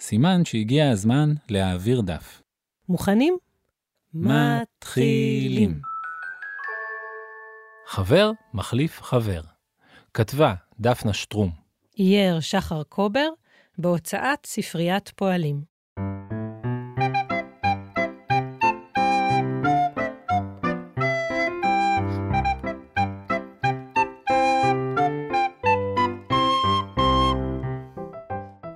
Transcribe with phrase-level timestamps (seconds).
[0.00, 2.42] סימן שהגיע הזמן להעביר דף.
[2.88, 3.36] מוכנים?
[4.14, 5.80] מתחילים.
[7.86, 9.40] חבר מחליף חבר.
[10.14, 11.50] כתבה דפנה שטרום.
[11.98, 13.28] אייר שחר קובר,
[13.78, 15.62] בהוצאת ספריית פועלים.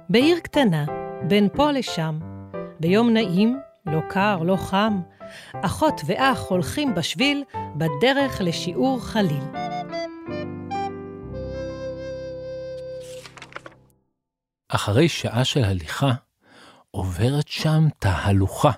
[0.08, 1.01] בעיר קטנה,
[1.32, 2.18] בין פה לשם,
[2.80, 5.00] ביום נעים, לא קר, לא חם,
[5.52, 7.44] אחות ואח הולכים בשביל
[7.76, 9.44] בדרך לשיעור חליל.
[14.68, 16.12] אחרי שעה של הליכה,
[16.90, 18.70] עוברת שם תהלוכה.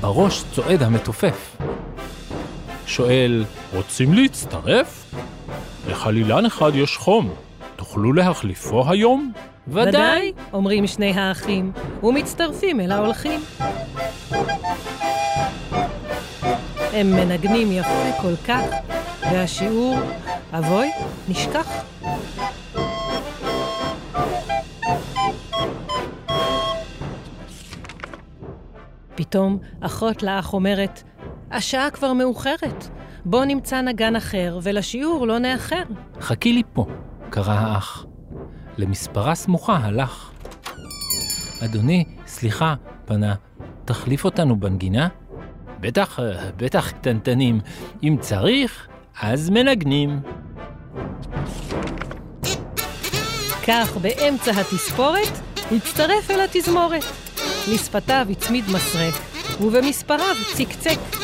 [0.00, 1.56] בראש צועד המתופף.
[2.86, 5.14] שואל, רוצים להצטרף?
[5.88, 7.34] לחלילן אחד יש חום,
[7.92, 9.32] תוכלו להחליפו היום?
[9.68, 13.40] ודאי, אומרים שני האחים, ומצטרפים אל ההולכים.
[16.92, 18.60] הם מנגנים יפה כל כך,
[19.20, 19.98] והשיעור,
[20.52, 20.90] אבוי,
[21.28, 21.84] נשכח.
[29.14, 31.02] פתאום אחות לאח אומרת,
[31.50, 32.88] השעה כבר מאוחרת,
[33.24, 35.82] בוא נמצא נגן אחר, ולשיעור לא נאחר.
[36.20, 36.86] חכי לי פה,
[37.32, 38.06] קרא האח.
[38.78, 40.30] למספרה סמוכה הלך.
[41.64, 42.74] אדוני, סליחה,
[43.04, 43.34] פנה,
[43.84, 45.08] תחליף אותנו בנגינה?
[45.80, 46.18] בטח,
[46.56, 47.60] בטח קטנטנים.
[48.02, 48.88] אם צריך,
[49.20, 50.20] אז מנגנים.
[53.66, 55.40] כך, באמצע התספורת,
[55.76, 57.04] הצטרף אל התזמורת.
[57.72, 59.14] לשפתיו הצמיד מסרק,
[59.60, 61.21] ובמספריו צקצק.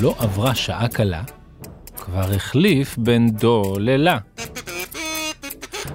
[0.00, 1.22] לא עברה שעה קלה,
[1.96, 4.18] כבר החליף בין דו ללה.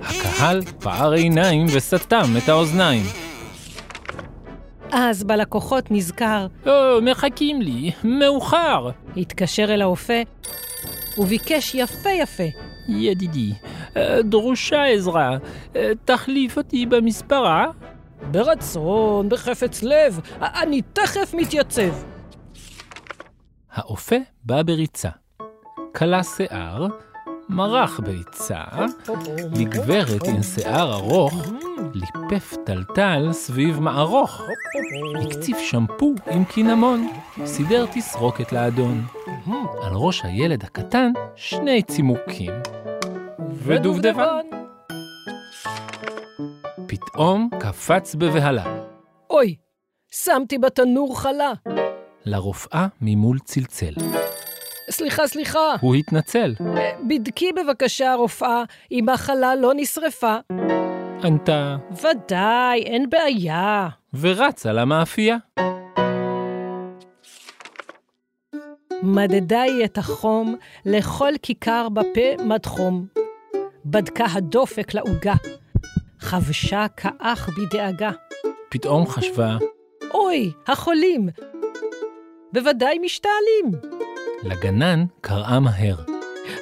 [0.01, 3.05] הקהל פער עיניים וסתם את האוזניים.
[4.91, 8.89] אז בלקוחות נזכר, או, מחכים לי, מאוחר.
[9.17, 10.21] התקשר אל האופה,
[11.17, 12.43] וביקש יפה יפה.
[12.87, 13.53] ידידי,
[13.97, 15.37] אה, דרושה עזרה,
[15.75, 17.65] אה, תחליף אותי במספרה?
[18.31, 22.12] ברצון, בחפץ לב, אני תכף מתייצב.
[23.73, 25.09] האופה בא בריצה.
[25.95, 26.87] כלה שיער,
[27.49, 28.61] מרח ביצה,
[29.55, 31.33] לגברת עם שיער ארוך,
[31.93, 34.41] ליפף טלטל סביב מערוך.
[35.25, 37.07] הקציף שמפו עם קינמון,
[37.45, 39.05] סידר תסרוקת לאדון.
[39.81, 42.51] על ראש הילד הקטן שני צימוקים.
[43.53, 44.45] ודובדבן.
[46.87, 48.83] פתאום קפץ בבהלה.
[49.29, 49.55] אוי,
[50.11, 51.53] שמתי בתנור חלה.
[52.25, 53.93] לרופאה ממול צלצל.
[54.89, 55.75] סליחה, סליחה.
[55.81, 56.55] הוא התנצל.
[57.09, 60.35] בדקי בבקשה, רופאה, אם החלה לא נשרפה.
[61.23, 63.89] ענתה ודאי, אין בעיה.
[64.19, 65.37] ורצה למאפייה.
[69.03, 73.05] מדדה היא את החום לכל כיכר בפה מדחום.
[73.85, 75.33] בדקה הדופק לעוגה.
[76.19, 78.11] חבשה כאח בדאגה.
[78.69, 79.57] פתאום חשבה,
[80.13, 81.29] אוי, החולים!
[82.53, 83.71] בוודאי משתעלים.
[84.43, 85.95] לגנן קראה מהר.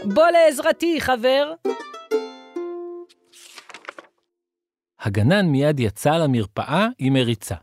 [0.03, 1.53] בוא לעזרתי, חבר.
[5.01, 7.55] הגנן מיד יצא למרפאה עם מריצה.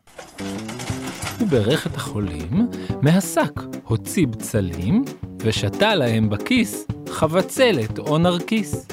[1.38, 2.68] הוא בירך את החולים,
[3.02, 5.04] מהשק הוציא בצלים,
[5.38, 8.86] ושתה להם בכיס חבצלת או נרקיס.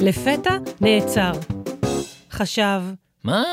[0.00, 1.32] לפתע נעצר.
[2.30, 2.82] חשב,
[3.24, 3.44] מה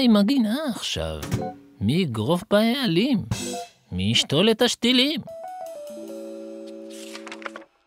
[0.00, 1.20] עם הגינה עכשיו?
[1.80, 3.18] מי יגרוף בעלים?
[3.96, 5.20] מי ישתול את השתילים?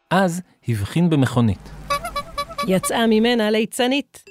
[0.09, 1.69] אז הבחין במכונית.
[2.67, 4.23] יצאה ממנה ליצנית.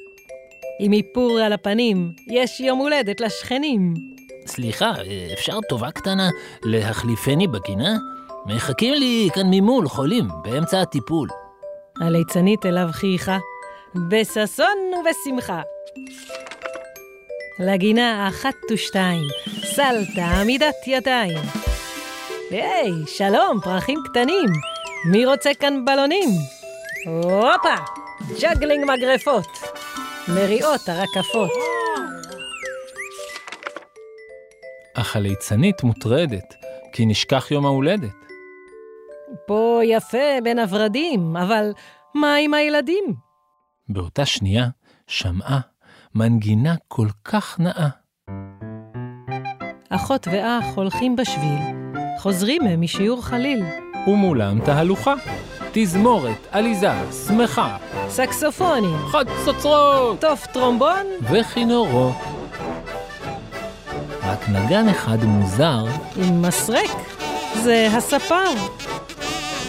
[0.81, 3.95] עם איפור על הפנים, יש יום הולדת לשכנים.
[4.47, 4.93] סליחה,
[5.33, 6.29] אפשר טובה קטנה
[6.63, 7.97] להחליפני בגינה?
[8.47, 11.29] מחכים לי כאן ממול חולים, באמצע הטיפול.
[12.01, 13.39] הליצנית אליו חייכה,
[14.09, 15.63] בששון ובשמחה.
[17.59, 19.25] לגינה אחת ושתיים,
[19.65, 21.66] סלטה עמידת ידיים.
[22.51, 24.49] היי, שלום, פרחים קטנים.
[25.13, 26.29] מי רוצה כאן בלונים?
[27.07, 27.75] הופה!
[28.41, 29.47] ג'גלינג מגרפות.
[30.29, 31.51] מריעות הרקפות.
[34.95, 36.55] אך הליצנית מוטרדת,
[36.93, 38.15] כי נשכח יום ההולדת.
[39.47, 41.73] פה יפה בין הורדים, אבל
[42.15, 43.05] מה עם הילדים?
[43.89, 44.67] באותה שנייה
[45.07, 45.61] שמעה
[46.15, 47.89] מנגינה כל כך נאה.
[49.91, 51.86] אחות ואח הולכים בשביל,
[52.19, 53.65] חוזרים הם משיעור חליל.
[54.07, 55.15] ומולם תהלוכה,
[55.73, 56.91] תזמורת, עליזה,
[57.27, 57.77] שמחה,
[58.09, 62.15] סקסופונים, חצוצרות תוף טרומבון, וכינורות.
[64.23, 65.85] רק נגן אחד מוזר,
[66.17, 66.91] עם מסרק.
[67.63, 68.45] זה הספר.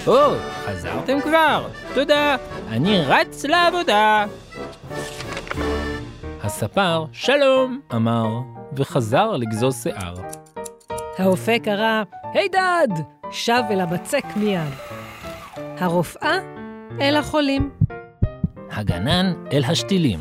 [0.07, 0.35] או,
[0.65, 1.67] חזרתם כבר?
[1.93, 2.35] תודה,
[2.69, 4.25] אני רץ לעבודה.
[6.43, 8.27] הספר, שלום, אמר,
[8.73, 10.13] וחזר לגזוז שיער.
[11.17, 12.03] האופה קרא,
[12.33, 12.87] היי דד!
[13.31, 14.73] שב אל הבצק מיד.
[15.55, 16.37] הרופאה
[17.01, 17.69] אל החולים,
[18.71, 20.19] הגנן אל השתילים.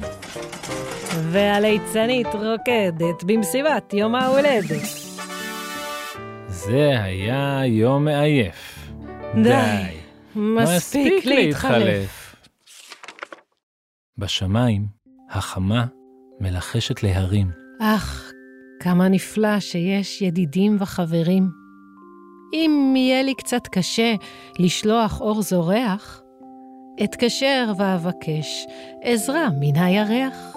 [1.30, 4.82] והליצנית רוקדת במסיבת יום ההולדת.
[6.46, 8.88] זה היה יום מעייף.
[9.42, 10.00] די,
[10.36, 12.36] מספיק להתחלף.
[14.18, 14.86] בשמיים,
[15.30, 15.86] החמה
[16.40, 17.50] מלחשת להרים.
[17.80, 18.32] אך,
[18.80, 21.50] כמה נפלא שיש ידידים וחברים.
[22.52, 24.14] אם יהיה לי קצת קשה
[24.58, 26.22] לשלוח אור זורח,
[27.04, 28.66] אתקשר ואבקש
[29.02, 30.56] עזרה מן הירח.